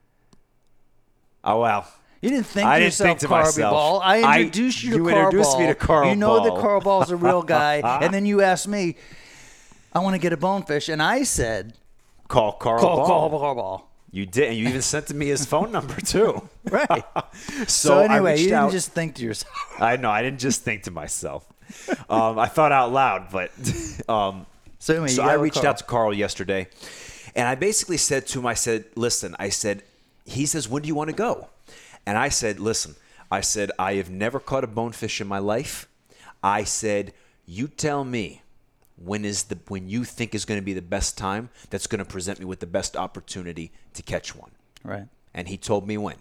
Oh, 1.42 1.60
well. 1.60 1.86
You 2.20 2.28
didn't 2.28 2.46
think 2.46 2.66
I 2.66 2.74
to 2.74 2.80
didn't 2.80 2.86
yourself, 2.88 3.08
think 3.08 3.18
to 3.20 3.28
myself. 3.28 3.72
Ball. 3.72 4.00
I 4.02 4.16
I- 4.20 4.38
introduced 4.40 4.82
you 4.84 4.90
to 4.90 4.96
Carl 4.98 5.04
Ball. 5.04 5.10
you 5.10 5.14
Carl 5.14 5.24
introduced 5.26 5.50
Ball. 5.52 5.60
me 5.60 5.66
to 5.68 5.74
Carl 5.74 6.08
You 6.10 6.16
know 6.16 6.42
that 6.44 6.48
Ball. 6.50 6.60
Carl 6.60 6.80
Ball's 6.82 7.10
a 7.10 7.16
real 7.16 7.42
guy, 7.42 7.76
and 8.02 8.12
then 8.12 8.26
you 8.26 8.42
asked 8.42 8.68
me, 8.68 8.96
I 9.94 10.00
want 10.00 10.14
to 10.14 10.18
get 10.18 10.34
a 10.34 10.36
bonefish, 10.36 10.90
and 10.90 11.02
I 11.02 11.22
said, 11.22 11.72
Call 12.30 12.52
Carl 12.52 12.80
call 12.80 12.96
Ball. 12.96 13.06
Carl 13.06 13.30
Carl 13.40 13.54
Ball. 13.56 13.86
You 14.12 14.24
did, 14.26 14.48
and 14.50 14.56
you 14.58 14.68
even 14.68 14.82
sent 14.82 15.06
to 15.08 15.14
me 15.14 15.26
his 15.26 15.44
phone 15.44 15.70
number 15.72 16.00
too. 16.14 16.48
Right. 16.70 17.04
So, 17.32 17.64
So, 17.66 17.98
anyway, 17.98 18.38
you 18.38 18.44
didn't 18.44 18.58
out- 18.58 18.72
just 18.72 18.92
think 18.92 19.16
to 19.16 19.22
yourself. 19.24 19.54
I 19.80 19.96
know. 19.96 20.10
I 20.10 20.22
didn't 20.22 20.40
just 20.40 20.62
think 20.62 20.84
to 20.84 20.90
myself. 20.90 21.46
Um, 22.08 22.38
I 22.38 22.46
thought 22.46 22.72
out 22.72 22.92
loud, 22.92 23.28
but 23.30 23.50
um, 24.08 24.46
So 24.78 24.94
anyway, 24.94 25.08
so 25.08 25.22
I 25.22 25.34
reached 25.34 25.56
Carl. 25.56 25.66
out 25.68 25.78
to 25.78 25.84
Carl 25.84 26.14
yesterday, 26.14 26.68
and 27.36 27.46
I 27.46 27.54
basically 27.54 27.96
said 27.96 28.26
to 28.28 28.38
him, 28.40 28.46
I 28.46 28.54
said, 28.54 28.84
"Listen," 28.96 29.36
I 29.38 29.50
said, 29.50 29.82
"He 30.24 30.46
says, 30.46 30.68
when 30.68 30.82
do 30.82 30.88
you 30.88 30.94
want 30.96 31.10
to 31.10 31.16
go?" 31.16 31.48
And 32.06 32.16
I 32.18 32.28
said, 32.30 32.58
"Listen," 32.60 32.94
I 33.30 33.40
said, 33.42 33.70
"I 33.78 33.94
have 33.94 34.10
never 34.10 34.40
caught 34.40 34.64
a 34.64 34.66
bonefish 34.80 35.20
in 35.20 35.28
my 35.28 35.38
life." 35.38 35.86
I 36.42 36.64
said, 36.64 37.12
"You 37.46 37.68
tell 37.68 38.04
me." 38.04 38.42
When 39.02 39.24
is 39.24 39.44
the 39.44 39.58
when 39.68 39.88
you 39.88 40.04
think 40.04 40.34
is 40.34 40.44
going 40.44 40.60
to 40.60 40.64
be 40.64 40.74
the 40.74 40.82
best 40.82 41.16
time 41.16 41.48
that's 41.70 41.86
going 41.86 42.00
to 42.00 42.04
present 42.04 42.38
me 42.38 42.44
with 42.44 42.60
the 42.60 42.66
best 42.66 42.96
opportunity 42.96 43.72
to 43.94 44.02
catch 44.02 44.36
one? 44.36 44.50
Right. 44.84 45.08
And 45.34 45.48
he 45.48 45.56
told 45.56 45.88
me 45.88 45.96
when. 45.96 46.16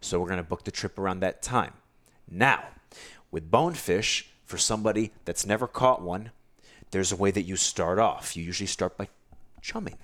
So 0.00 0.20
we're 0.20 0.28
going 0.28 0.38
to 0.38 0.44
book 0.44 0.64
the 0.64 0.70
trip 0.70 0.98
around 0.98 1.20
that 1.20 1.42
time. 1.42 1.72
Now, 2.30 2.64
with 3.30 3.50
bonefish, 3.50 4.32
for 4.52 4.58
somebody 4.58 5.12
that's 5.24 5.46
never 5.46 5.66
caught 5.66 6.02
one, 6.02 6.30
there's 6.90 7.10
a 7.10 7.16
way 7.16 7.30
that 7.30 7.42
you 7.42 7.56
start 7.56 7.98
off. 7.98 8.36
You 8.36 8.44
usually 8.44 8.66
start 8.66 8.98
by 8.98 9.08
chumming. 9.62 9.96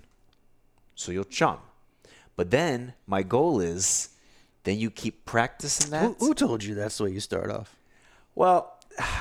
So 0.95 1.13
you'll 1.13 1.25
chum. 1.25 1.59
But 2.35 2.51
then 2.51 2.95
my 3.07 3.23
goal 3.23 3.61
is 3.61 4.09
then 4.65 4.79
you 4.79 4.91
keep 4.91 5.27
practicing 5.27 5.91
that. 5.91 6.03
Who, 6.03 6.29
who 6.29 6.35
told 6.35 6.65
you 6.65 6.75
that's 6.75 6.97
the 6.97 7.05
way 7.05 7.11
you 7.11 7.21
start 7.21 7.51
off? 7.51 7.77
Well, 8.35 8.75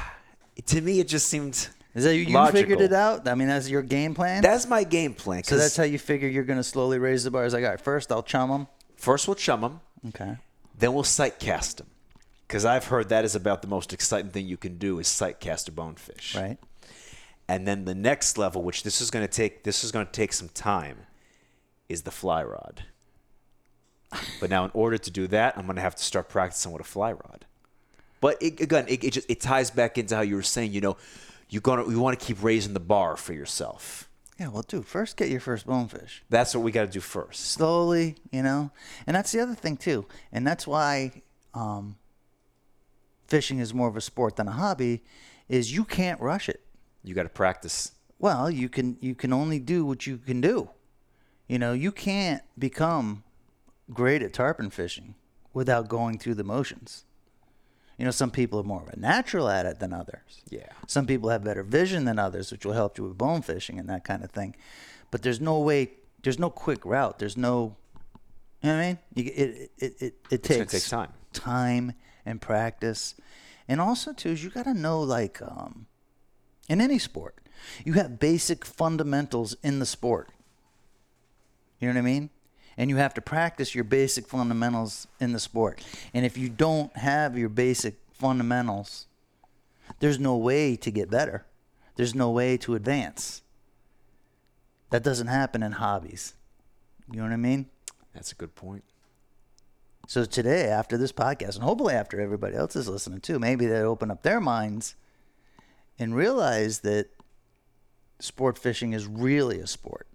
to 0.65 0.81
me, 0.81 1.01
it 1.01 1.09
just 1.09 1.27
seemed. 1.27 1.67
Is 1.97 2.03
that 2.03 2.15
you, 2.15 2.21
you 2.21 2.33
logical. 2.35 2.61
figured 2.61 2.81
it 2.81 2.93
out? 2.93 3.27
I 3.27 3.33
mean, 3.33 3.47
that's 3.47 3.67
your 3.69 3.81
game 3.81 4.13
plan. 4.13 4.43
That's 4.43 4.67
my 4.67 4.83
game 4.83 5.15
plan. 5.15 5.43
so 5.43 5.57
that's 5.57 5.75
how 5.75 5.83
you 5.83 5.97
figure 5.97 6.29
you're 6.29 6.43
going 6.43 6.59
to 6.59 6.63
slowly 6.63 6.99
raise 6.99 7.23
the 7.23 7.31
bar. 7.31 7.43
It's 7.43 7.55
like, 7.55 7.63
all 7.63 7.71
right, 7.71 7.81
first 7.81 8.11
I'll 8.11 8.21
chum 8.21 8.49
them. 8.49 8.67
first 8.95 9.27
we'll 9.27 9.33
chum 9.35 9.61
them, 9.61 9.81
Okay. 10.09 10.37
then 10.77 10.93
we'll 10.93 11.03
sight 11.03 11.39
cast 11.39 11.77
them. 11.77 11.87
Because 12.47 12.65
I've 12.65 12.85
heard 12.85 13.09
that 13.09 13.25
is 13.25 13.35
about 13.35 13.63
the 13.63 13.67
most 13.67 13.93
exciting 13.93 14.29
thing 14.31 14.47
you 14.47 14.57
can 14.57 14.77
do 14.77 14.99
is 14.99 15.07
sight 15.07 15.39
cast 15.39 15.67
a 15.67 15.71
bonefish. 15.71 16.35
Right. 16.35 16.57
And 17.49 17.67
then 17.67 17.85
the 17.85 17.95
next 17.95 18.37
level, 18.37 18.61
which 18.61 18.83
this 18.83 19.01
is 19.01 19.09
going 19.09 19.25
to 19.25 19.31
take, 19.31 19.63
this 19.63 19.83
is 19.83 19.91
going 19.91 20.05
to 20.05 20.11
take 20.11 20.33
some 20.33 20.49
time, 20.49 20.99
is 21.89 22.03
the 22.03 22.11
fly 22.11 22.43
rod. 22.43 22.83
But 24.39 24.49
now, 24.49 24.63
in 24.65 24.71
order 24.73 24.97
to 24.97 25.11
do 25.11 25.27
that, 25.27 25.57
I'm 25.57 25.65
going 25.65 25.75
to 25.77 25.81
have 25.81 25.95
to 25.95 26.03
start 26.03 26.29
practicing 26.29 26.71
with 26.71 26.81
a 26.81 26.85
fly 26.85 27.11
rod. 27.11 27.45
But 28.21 28.41
it, 28.41 28.61
again, 28.61 28.85
it, 28.87 29.03
it 29.03 29.13
just 29.13 29.29
it 29.29 29.41
ties 29.41 29.69
back 29.71 29.97
into 29.97 30.15
how 30.15 30.21
you 30.21 30.35
were 30.35 30.41
saying. 30.43 30.71
You 30.73 30.81
know, 30.81 30.97
you 31.49 31.59
gonna 31.59 31.89
you 31.89 31.99
want 31.99 32.19
to 32.19 32.25
keep 32.25 32.43
raising 32.43 32.73
the 32.73 32.79
bar 32.79 33.15
for 33.15 33.33
yourself. 33.33 34.09
Yeah. 34.39 34.49
Well, 34.49 34.61
dude, 34.61 34.85
first 34.85 35.17
get 35.17 35.29
your 35.29 35.39
first 35.39 35.65
bonefish. 35.65 36.23
That's 36.29 36.53
what 36.53 36.63
we 36.63 36.71
got 36.71 36.85
to 36.85 36.91
do 36.91 36.99
first. 36.99 37.45
slowly, 37.51 38.15
you 38.31 38.43
know. 38.43 38.71
And 39.07 39.15
that's 39.15 39.31
the 39.31 39.39
other 39.39 39.55
thing 39.55 39.77
too, 39.77 40.05
and 40.31 40.45
that's 40.45 40.67
why 40.67 41.23
um, 41.53 41.97
fishing 43.27 43.59
is 43.59 43.73
more 43.73 43.87
of 43.87 43.97
a 43.97 44.01
sport 44.01 44.35
than 44.35 44.47
a 44.47 44.51
hobby. 44.51 45.03
Is 45.49 45.73
you 45.73 45.85
can't 45.85 46.19
rush 46.19 46.49
it. 46.49 46.61
You 47.03 47.15
got 47.15 47.23
to 47.23 47.29
practice. 47.29 47.93
Well, 48.19 48.51
you 48.51 48.69
can 48.69 48.97
you 48.99 49.15
can 49.15 49.31
only 49.31 49.59
do 49.59 49.85
what 49.85 50.05
you 50.05 50.17
can 50.17 50.41
do. 50.41 50.69
You 51.47 51.57
know, 51.57 51.71
you 51.71 51.91
can't 51.93 52.43
become 52.59 53.23
great 53.93 54.21
at 54.21 54.33
tarpon 54.33 54.69
fishing 54.69 55.15
without 55.53 55.87
going 55.87 56.19
through 56.19 56.35
the 56.35 56.43
motions. 56.43 57.05
You 57.97 58.05
know, 58.05 58.11
some 58.11 58.29
people 58.29 58.59
are 58.59 58.63
more 58.63 58.83
of 58.83 58.89
a 58.89 58.99
natural 58.99 59.49
at 59.49 59.65
it 59.65 59.79
than 59.79 59.91
others. 59.91 60.41
Yeah. 60.49 60.69
Some 60.85 61.07
people 61.07 61.29
have 61.29 61.43
better 61.43 61.63
vision 61.63 62.05
than 62.05 62.19
others, 62.19 62.51
which 62.51 62.63
will 62.65 62.73
help 62.73 62.97
you 62.97 63.05
with 63.05 63.17
bone 63.17 63.41
fishing 63.41 63.79
and 63.79 63.89
that 63.89 64.03
kind 64.03 64.23
of 64.23 64.29
thing. 64.31 64.55
But 65.09 65.23
there's 65.23 65.41
no 65.41 65.59
way, 65.59 65.91
there's 66.21 66.37
no 66.37 66.49
quick 66.49 66.85
route. 66.85 67.17
There's 67.17 67.37
no, 67.37 67.75
you 68.61 68.69
know 68.69 68.75
what 68.75 68.83
I 68.83 68.87
mean? 68.87 68.99
You, 69.15 69.31
it, 69.35 69.71
it, 69.77 70.01
it, 70.01 70.13
it 70.29 70.43
takes 70.43 70.73
take 70.73 70.85
time. 70.87 71.13
time 71.33 71.93
and 72.23 72.39
practice. 72.39 73.15
And 73.67 73.81
also, 73.81 74.13
too, 74.13 74.29
is 74.29 74.43
you 74.43 74.51
got 74.51 74.63
to 74.63 74.73
know, 74.73 75.01
like, 75.01 75.41
um, 75.41 75.87
in 76.69 76.81
any 76.81 76.99
sport, 76.99 77.35
you 77.83 77.93
have 77.93 78.19
basic 78.19 78.63
fundamentals 78.63 79.55
in 79.63 79.79
the 79.79 79.85
sport. 79.85 80.29
You 81.79 81.87
know 81.87 81.95
what 81.95 81.99
I 81.99 82.03
mean? 82.03 82.29
And 82.77 82.89
you 82.89 82.97
have 82.97 83.13
to 83.15 83.21
practice 83.21 83.73
your 83.73 83.83
basic 83.83 84.27
fundamentals 84.27 85.07
in 85.19 85.31
the 85.31 85.39
sport. 85.39 85.83
And 86.13 86.25
if 86.25 86.37
you 86.37 86.47
don't 86.47 86.95
have 86.95 87.37
your 87.37 87.49
basic 87.49 87.95
fundamentals, 88.11 89.07
there's 89.99 90.19
no 90.19 90.37
way 90.37 90.75
to 90.75 90.91
get 90.91 91.09
better. 91.09 91.45
There's 91.95 92.13
no 92.13 92.29
way 92.29 92.57
to 92.57 92.75
advance. 92.75 93.41
That 94.91 95.03
doesn't 95.03 95.27
happen 95.27 95.63
in 95.63 95.73
hobbies. 95.73 96.35
You 97.11 97.17
know 97.17 97.23
what 97.23 97.33
I 97.33 97.37
mean? 97.37 97.65
That's 98.13 98.31
a 98.31 98.35
good 98.35 98.55
point. 98.55 98.83
So 100.07 100.23
today, 100.23 100.67
after 100.67 100.97
this 100.97 101.11
podcast, 101.11 101.55
and 101.55 101.63
hopefully 101.63 101.93
after 101.93 102.21
everybody 102.21 102.55
else 102.55 102.75
is 102.75 102.87
listening 102.87 103.19
too, 103.19 103.39
maybe 103.39 103.65
they 103.65 103.81
open 103.81 104.09
up 104.09 104.23
their 104.23 104.39
minds 104.39 104.95
and 105.99 106.15
realize 106.15 106.79
that 106.79 107.09
sport 108.19 108.57
fishing 108.57 108.93
is 108.93 109.05
really 109.05 109.59
a 109.59 109.67
sport, 109.67 110.07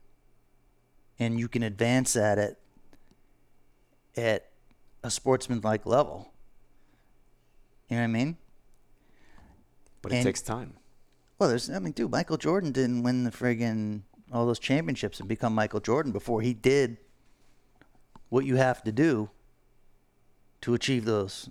and 1.18 1.38
you 1.38 1.48
can 1.48 1.62
advance 1.62 2.16
at 2.16 2.38
it 2.38 2.58
at 4.16 4.50
a 5.02 5.10
sportsman-like 5.10 5.86
level. 5.86 6.32
You 7.88 7.96
know 7.96 8.02
what 8.02 8.04
I 8.04 8.08
mean? 8.08 8.36
But 10.00 10.12
it 10.12 10.16
And- 10.16 10.24
takes 10.24 10.42
time. 10.42 10.74
Well, 11.38 11.48
there's, 11.48 11.68
I 11.70 11.78
mean, 11.80 11.92
dude, 11.92 12.10
Michael 12.10 12.36
Jordan 12.36 12.70
didn't 12.70 13.02
win 13.02 13.24
the 13.24 13.30
friggin' 13.30 14.02
all 14.32 14.46
those 14.46 14.58
championships 14.60 15.18
and 15.18 15.28
become 15.28 15.54
Michael 15.54 15.80
Jordan 15.80 16.12
before 16.12 16.40
he 16.40 16.54
did 16.54 16.98
what 18.28 18.44
you 18.44 18.56
have 18.56 18.82
to 18.84 18.92
do 18.92 19.28
to 20.62 20.74
achieve 20.74 21.04
those 21.04 21.50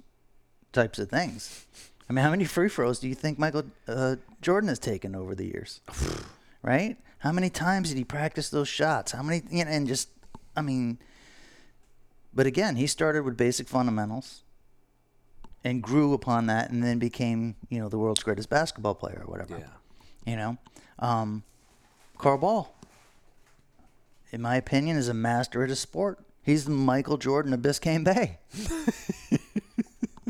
types 0.72 0.98
of 0.98 1.10
things. 1.10 1.66
I 2.10 2.14
mean, 2.14 2.24
how 2.24 2.32
many 2.32 2.46
free 2.46 2.70
throws 2.70 3.00
do 3.00 3.08
you 3.08 3.16
think 3.16 3.38
Michael 3.38 3.64
uh, 3.88 4.16
Jordan 4.42 4.70
has 4.70 4.80
taken 4.80 5.14
over 5.16 5.36
the 5.36 5.46
years? 5.46 5.82
right? 6.62 6.98
How 7.20 7.32
many 7.32 7.50
times 7.50 7.90
did 7.90 7.98
he 7.98 8.04
practice 8.04 8.50
those 8.50 8.68
shots? 8.68 9.12
How 9.12 9.22
many, 9.22 9.44
you 9.50 9.64
know, 9.64 9.72
and 9.72 9.88
just, 9.88 10.10
I 10.56 10.62
mean, 10.62 10.98
but 12.34 12.46
again, 12.46 12.76
he 12.76 12.88
started 12.88 13.24
with 13.24 13.38
basic 13.38 13.68
fundamentals 13.68 14.44
and 15.64 15.84
grew 15.84 16.14
upon 16.14 16.48
that 16.48 16.72
and 16.72 16.84
then 16.84 16.98
became, 16.98 17.56
you 17.70 17.80
know, 17.80 17.90
the 17.90 17.98
world's 17.98 18.24
greatest 18.24 18.50
basketball 18.50 18.96
player 18.96 19.24
or 19.26 19.32
whatever. 19.32 19.58
Yeah. 19.58 20.32
You 20.32 20.36
know, 20.38 20.58
um, 21.00 21.44
Carl 22.18 22.38
Ball, 22.38 22.76
in 24.32 24.42
my 24.42 24.56
opinion, 24.56 24.98
is 24.98 25.08
a 25.08 25.14
master 25.14 25.64
at 25.64 25.70
his 25.70 25.80
sport. 25.80 26.20
He's 26.44 26.66
the 26.66 26.72
Michael 26.72 27.18
Jordan 27.18 27.54
of 27.54 27.60
Biscayne 27.60 28.04
Bay. 28.04 28.40
you 29.32 29.38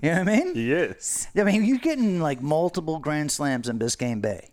know 0.01 0.19
what 0.19 0.19
I 0.19 0.23
mean? 0.23 0.53
Yes. 0.55 1.27
I 1.35 1.43
mean, 1.43 1.63
you're 1.63 1.77
getting 1.77 2.19
like 2.19 2.41
multiple 2.41 2.99
Grand 2.99 3.31
Slams 3.31 3.69
in 3.69 3.79
Biscayne 3.79 4.21
Bay. 4.21 4.50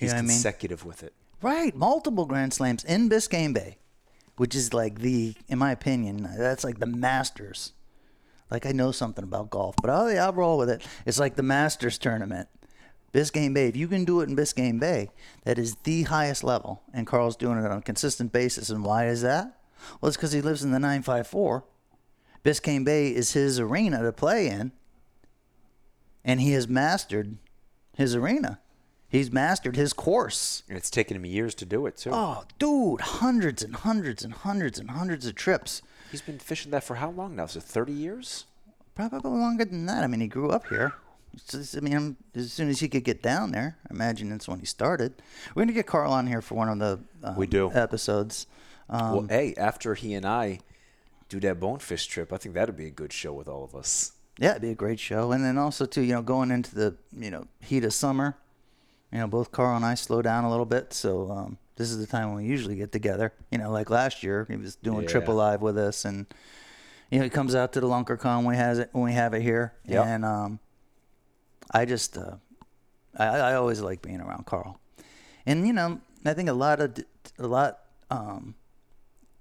You 0.00 0.06
He's 0.06 0.12
know 0.12 0.16
what 0.16 0.18
I 0.20 0.22
mean? 0.22 0.28
consecutive 0.30 0.84
with 0.84 1.02
it. 1.02 1.12
Right, 1.42 1.74
multiple 1.76 2.24
Grand 2.26 2.52
Slams 2.54 2.84
in 2.84 3.08
Biscayne 3.08 3.52
Bay, 3.54 3.78
which 4.36 4.54
is 4.54 4.72
like 4.74 5.00
the, 5.00 5.34
in 5.48 5.58
my 5.58 5.72
opinion, 5.72 6.28
that's 6.38 6.64
like 6.64 6.78
the 6.78 6.86
Masters. 6.86 7.72
Like 8.50 8.66
I 8.66 8.72
know 8.72 8.92
something 8.92 9.22
about 9.24 9.50
golf, 9.50 9.76
but 9.80 9.90
oh 9.90 10.08
yeah, 10.08 10.24
I'll 10.24 10.32
roll 10.32 10.58
with 10.58 10.70
it. 10.70 10.82
It's 11.06 11.18
like 11.18 11.36
the 11.36 11.42
Masters 11.42 11.98
tournament. 11.98 12.48
Biscayne 13.12 13.52
Bay. 13.54 13.68
If 13.68 13.76
you 13.76 13.88
can 13.88 14.04
do 14.04 14.20
it 14.20 14.28
in 14.28 14.36
Biscayne 14.36 14.80
Bay, 14.80 15.10
that 15.44 15.58
is 15.58 15.76
the 15.84 16.04
highest 16.04 16.44
level, 16.44 16.82
and 16.94 17.06
Carl's 17.06 17.36
doing 17.36 17.58
it 17.58 17.64
on 17.70 17.78
a 17.78 17.82
consistent 17.82 18.32
basis. 18.32 18.70
And 18.70 18.84
why 18.84 19.06
is 19.08 19.20
that? 19.22 19.58
Well, 20.00 20.08
it's 20.08 20.16
because 20.16 20.32
he 20.32 20.40
lives 20.40 20.62
in 20.62 20.70
the 20.72 20.78
954. 20.78 21.64
Biscayne 22.44 22.84
Bay 22.84 23.08
is 23.14 23.32
his 23.32 23.58
arena 23.60 24.02
to 24.02 24.12
play 24.12 24.48
in, 24.48 24.72
and 26.24 26.40
he 26.40 26.52
has 26.52 26.68
mastered 26.68 27.36
his 27.94 28.14
arena. 28.14 28.60
He's 29.10 29.32
mastered 29.32 29.76
his 29.76 29.92
course. 29.92 30.62
And 30.68 30.78
it's 30.78 30.88
taken 30.90 31.16
him 31.16 31.26
years 31.26 31.54
to 31.56 31.64
do 31.64 31.84
it 31.86 31.96
too. 31.96 32.10
Oh, 32.12 32.44
dude, 32.58 33.00
hundreds 33.00 33.62
and 33.62 33.74
hundreds 33.74 34.24
and 34.24 34.32
hundreds 34.32 34.78
and 34.78 34.90
hundreds 34.90 35.26
of 35.26 35.34
trips. 35.34 35.82
He's 36.10 36.22
been 36.22 36.38
fishing 36.38 36.70
that 36.70 36.84
for 36.84 36.96
how 36.96 37.10
long 37.10 37.36
now? 37.36 37.44
Is 37.44 37.56
it 37.56 37.62
30 37.64 37.92
years? 37.92 38.44
Probably 38.94 39.30
longer 39.30 39.64
than 39.64 39.86
that. 39.86 40.04
I 40.04 40.06
mean, 40.06 40.20
he 40.20 40.26
grew 40.28 40.50
up 40.50 40.66
here. 40.68 40.92
Just- 41.48 41.76
I 41.76 41.80
mean, 41.80 42.16
as 42.34 42.52
soon 42.52 42.68
as 42.68 42.80
he 42.80 42.88
could 42.88 43.04
get 43.04 43.22
down 43.22 43.52
there, 43.52 43.76
I 43.88 43.94
imagine 43.94 44.30
that's 44.30 44.48
when 44.48 44.58
he 44.60 44.66
started. 44.66 45.14
We're 45.54 45.62
gonna 45.62 45.72
get 45.72 45.86
Carl 45.86 46.12
on 46.12 46.26
here 46.26 46.40
for 46.42 46.54
one 46.56 46.68
of 46.68 46.78
the 46.78 47.00
um, 47.26 47.36
We 47.36 47.46
do. 47.46 47.70
episodes. 47.72 48.46
Um, 48.88 49.12
well, 49.12 49.26
hey, 49.28 49.54
after 49.56 49.94
he 49.94 50.14
and 50.14 50.26
I 50.26 50.58
do 51.28 51.38
that 51.40 51.60
bonefish 51.60 52.06
trip, 52.06 52.32
I 52.32 52.36
think 52.36 52.54
that'd 52.56 52.76
be 52.76 52.86
a 52.86 52.90
good 52.90 53.12
show 53.12 53.32
with 53.32 53.46
all 53.48 53.62
of 53.62 53.74
us. 53.76 54.12
yeah, 54.38 54.50
it'd 54.50 54.62
be 54.62 54.70
a 54.70 54.74
great 54.74 54.98
show. 54.98 55.30
And 55.32 55.44
then 55.44 55.56
also 55.58 55.86
too, 55.86 56.02
you 56.02 56.14
know, 56.14 56.22
going 56.22 56.50
into 56.50 56.74
the 56.74 56.96
you 57.16 57.30
know 57.30 57.46
heat 57.60 57.84
of 57.84 57.94
summer, 57.94 58.36
you 59.12 59.18
know, 59.18 59.26
both 59.26 59.50
Carl 59.50 59.76
and 59.76 59.84
I 59.84 59.94
slow 59.94 60.22
down 60.22 60.44
a 60.44 60.50
little 60.50 60.66
bit. 60.66 60.92
So 60.92 61.30
um, 61.30 61.58
this 61.76 61.90
is 61.90 61.98
the 61.98 62.06
time 62.06 62.28
when 62.28 62.44
we 62.44 62.48
usually 62.48 62.76
get 62.76 62.92
together. 62.92 63.32
You 63.50 63.58
know, 63.58 63.70
like 63.70 63.90
last 63.90 64.22
year, 64.22 64.46
he 64.48 64.56
was 64.56 64.76
doing 64.76 65.06
triple 65.06 65.34
live 65.34 65.62
with 65.62 65.78
us, 65.78 66.04
and 66.04 66.26
you 67.10 67.18
know, 67.18 67.24
he 67.24 67.30
comes 67.30 67.54
out 67.54 67.72
to 67.72 67.80
the 67.80 67.88
Lunker 67.88 68.18
Con 68.18 68.44
when 68.44 68.54
we 68.54 68.56
has 68.56 68.78
it 68.78 68.90
when 68.92 69.04
we 69.04 69.12
have 69.12 69.34
it 69.34 69.42
here. 69.42 69.74
Yep. 69.86 70.06
And 70.06 70.24
um, 70.24 70.60
I 71.72 71.84
just 71.84 72.16
uh, 72.16 72.36
I, 73.16 73.26
I 73.26 73.54
always 73.54 73.80
like 73.80 74.02
being 74.02 74.20
around 74.20 74.46
Carl, 74.46 74.78
and 75.46 75.66
you 75.66 75.72
know, 75.72 76.00
I 76.24 76.34
think 76.34 76.48
a 76.48 76.54
lot 76.54 76.80
of 76.80 76.96
a 77.38 77.46
lot 77.46 77.80
um, 78.10 78.54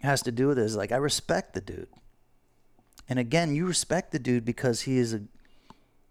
has 0.01 0.21
to 0.23 0.31
do 0.31 0.47
with 0.47 0.57
this. 0.57 0.75
Like 0.75 0.91
I 0.91 0.97
respect 0.97 1.53
the 1.53 1.61
dude. 1.61 1.89
And 3.07 3.17
again, 3.17 3.55
you 3.55 3.65
respect 3.65 4.11
the 4.11 4.19
dude 4.19 4.45
because 4.45 4.81
he 4.81 4.97
is 4.97 5.13
a 5.15 5.21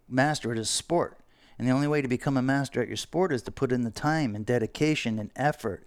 master 0.07 0.51
at 0.51 0.57
his 0.57 0.69
sport. 0.69 1.18
And 1.59 1.67
the 1.67 1.73
only 1.73 1.87
way 1.87 2.01
to 2.01 2.07
become 2.07 2.37
a 2.37 2.41
master 2.41 2.81
at 2.81 2.87
your 2.87 2.97
sport 2.97 3.33
is 3.33 3.43
to 3.43 3.51
put 3.51 3.73
in 3.73 3.83
the 3.83 3.91
time 3.91 4.33
and 4.33 4.45
dedication 4.45 5.19
and 5.19 5.29
effort. 5.35 5.85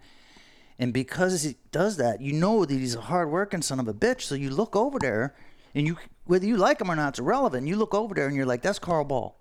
And 0.77 0.93
because 0.93 1.41
he 1.41 1.55
does 1.71 1.97
that, 1.97 2.21
you 2.21 2.31
know 2.31 2.63
that 2.63 2.73
he's 2.73 2.95
a 2.95 3.01
hard-working 3.01 3.63
son 3.63 3.79
of 3.79 3.87
a 3.87 3.93
bitch. 3.93 4.21
So 4.21 4.35
you 4.35 4.51
look 4.51 4.75
over 4.75 4.99
there, 4.99 5.33
and 5.73 5.87
you 5.87 5.97
whether 6.25 6.45
you 6.45 6.57
like 6.57 6.79
him 6.79 6.91
or 6.91 6.95
not, 6.95 7.09
it's 7.09 7.19
irrelevant. 7.19 7.67
You 7.67 7.75
look 7.75 7.93
over 7.93 8.13
there, 8.13 8.27
and 8.27 8.35
you're 8.35 8.45
like, 8.45 8.61
"That's 8.61 8.79
Carl 8.79 9.03
Ball." 9.03 9.35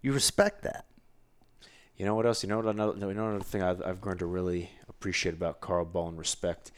You 0.00 0.12
respect 0.12 0.62
that. 0.62 0.86
You 1.96 2.04
know 2.04 2.14
what 2.14 2.26
else? 2.26 2.42
You 2.42 2.48
know 2.48 2.58
what 2.58 2.66
another, 2.66 2.92
you 2.94 3.14
know 3.14 3.28
another 3.28 3.44
thing 3.44 3.62
I've, 3.62 3.82
I've 3.84 4.00
grown 4.00 4.18
to 4.18 4.26
really 4.26 4.70
appreciate 4.88 5.34
about 5.34 5.60
Carl 5.60 5.84
Ball 5.84 6.08
and 6.08 6.18
respect? 6.18 6.72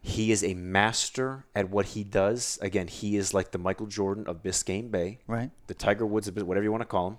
He 0.00 0.32
is 0.32 0.42
a 0.42 0.54
master 0.54 1.46
at 1.54 1.70
what 1.70 1.86
he 1.86 2.02
does. 2.04 2.58
Again, 2.60 2.88
he 2.88 3.16
is 3.16 3.32
like 3.32 3.52
the 3.52 3.58
Michael 3.58 3.86
Jordan 3.86 4.26
of 4.26 4.42
Biscayne 4.42 4.90
Bay, 4.90 5.20
Right. 5.26 5.50
the 5.68 5.74
Tiger 5.74 6.04
Woods 6.04 6.28
of 6.28 6.36
whatever 6.36 6.64
you 6.64 6.72
want 6.72 6.82
to 6.82 6.86
call 6.86 7.08
him. 7.08 7.18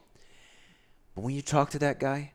But 1.15 1.22
when 1.22 1.36
you 1.36 1.41
talk 1.41 1.70
to 1.72 1.79
that 1.79 2.00
guy, 2.00 2.34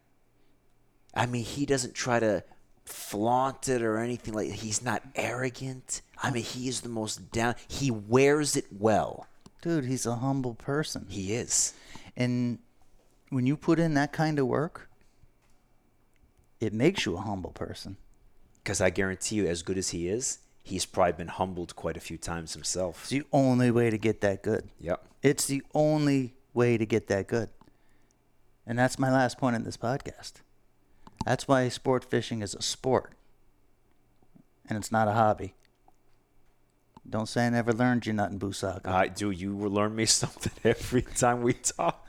I 1.15 1.27
mean, 1.27 1.45
he 1.45 1.67
doesn't 1.67 1.95
try 1.95 2.21
to 2.21 2.45
flaunt 2.85 3.69
it 3.69 3.83
or 3.83 3.99
anything 3.99 4.35
like. 4.35 4.51
He's 4.51 4.83
not 4.83 5.03
arrogant. 5.15 6.03
I 6.23 6.31
mean, 6.31 6.45
he 6.45 6.69
is 6.69 6.81
the 6.81 6.89
most 6.89 7.33
down. 7.33 7.55
He 7.67 7.91
wears 7.91 8.57
it 8.57 8.67
well. 8.71 9.27
Dude, 9.63 9.85
he's 9.85 10.07
a 10.07 10.17
humble 10.17 10.55
person. 10.55 11.07
He 11.09 11.35
is. 11.35 11.75
And 12.17 12.59
when 13.31 13.47
you 13.47 13.57
put 13.57 13.79
in 13.79 13.95
that 13.95 14.13
kind 14.13 14.39
of 14.39 14.47
work, 14.47 14.89
it 16.61 16.73
makes 16.73 17.05
you 17.07 17.17
a 17.17 17.21
humble 17.21 17.51
person. 17.51 17.97
Because 18.63 18.81
I 18.81 18.91
guarantee 18.91 19.37
you, 19.37 19.47
as 19.47 19.63
good 19.63 19.79
as 19.79 19.91
he 19.91 20.09
is, 20.09 20.39
he's 20.63 20.85
probably 20.85 21.13
been 21.13 21.29
humbled 21.29 21.75
quite 21.75 21.97
a 21.97 22.01
few 22.01 22.19
times 22.19 22.55
himself. 22.55 23.03
It's 23.03 23.11
the 23.11 23.25
only 23.33 23.71
way 23.71 23.91
to 23.91 23.99
get 23.99 24.21
that 24.21 24.43
good. 24.43 24.69
Yep. 24.81 25.05
It's 25.23 25.47
the 25.47 25.63
only 25.75 26.35
way 26.55 26.77
to 26.77 26.87
get 26.87 27.09
that 27.09 27.27
good. 27.27 27.49
And 28.69 28.79
that's 28.79 28.99
my 28.99 29.11
last 29.11 29.39
point 29.39 29.57
in 29.57 29.65
this 29.65 29.79
podcast. 29.79 30.35
That's 31.25 31.49
why 31.49 31.69
sport 31.71 32.05
fishing 32.05 32.43
is 32.43 32.55
a 32.55 32.61
sport. 32.63 33.15
And 34.69 34.77
it's 34.77 34.93
not 34.93 35.09
a 35.09 35.13
hobby. 35.13 35.55
Don't 37.09 37.27
say 37.27 37.47
I 37.47 37.49
never 37.51 37.73
learned 37.73 38.05
you 38.05 38.13
nothing, 38.13 38.39
Busaka. 38.39 38.85
I 38.87 39.09
do. 39.09 39.31
You 39.31 39.57
learn 39.57 39.97
me 39.97 40.05
something 40.23 40.53
every 40.63 41.01
time 41.01 41.43
we 41.43 41.55
talk. 41.55 42.07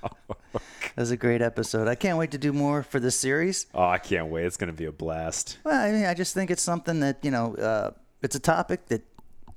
That 0.51 0.61
was 0.97 1.11
a 1.11 1.17
great 1.17 1.41
episode. 1.41 1.87
I 1.87 1.95
can't 1.95 2.17
wait 2.17 2.31
to 2.31 2.37
do 2.37 2.51
more 2.51 2.83
for 2.83 2.99
this 2.99 3.17
series. 3.17 3.67
Oh, 3.73 3.83
I 3.87 3.97
can't 3.97 4.27
wait. 4.27 4.43
It's 4.45 4.57
going 4.57 4.67
to 4.67 4.73
be 4.77 4.83
a 4.85 4.91
blast. 4.91 5.57
Well, 5.63 5.79
I 5.81 5.91
mean, 5.93 6.05
I 6.05 6.13
just 6.13 6.33
think 6.33 6.51
it's 6.51 6.61
something 6.61 6.99
that 6.99 7.19
you 7.23 7.31
know, 7.31 7.55
uh, 7.55 7.91
it's 8.21 8.35
a 8.35 8.39
topic 8.41 8.87
that 8.87 9.03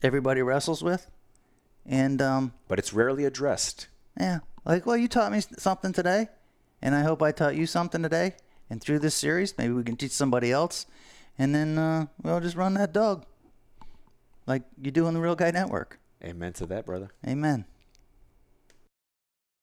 everybody 0.01 0.43
wrestles 0.43 0.85
with, 0.85 1.11
and 1.85 2.23
um, 2.23 2.53
But 2.69 2.79
it's 2.79 2.93
rarely 2.93 3.25
addressed. 3.25 3.89
yeah, 4.17 4.39
like, 4.65 4.87
well, 4.87 4.97
you 4.97 5.09
taught 5.09 5.33
me 5.33 5.41
something 5.59 5.93
today, 5.93 6.29
and 6.83 6.95
I 6.95 7.03
hope 7.03 7.23
I 7.23 7.33
taught 7.33 7.55
you 7.57 7.67
something 7.67 8.03
today. 8.03 8.35
And 8.69 8.81
through 8.81 8.99
this 9.01 9.15
series, 9.15 9.57
maybe 9.59 9.73
we 9.75 9.83
can 9.83 9.97
teach 9.97 10.13
somebody 10.13 10.51
else, 10.51 10.87
and 11.39 11.55
then 11.55 11.79
uh, 11.79 12.07
we'll 12.23 12.41
just 12.41 12.57
run 12.57 12.75
that 12.75 12.93
dog, 12.93 13.27
like 14.47 14.63
you 14.81 14.91
do 14.91 15.07
on 15.07 15.15
the 15.15 15.21
Real 15.21 15.37
Guy 15.37 15.51
Network. 15.51 15.99
Amen 16.25 16.53
to 16.55 16.67
that, 16.67 16.87
brother. 16.87 17.11
Amen. 17.27 17.67